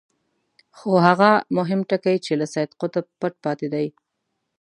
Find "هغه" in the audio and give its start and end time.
1.07-1.31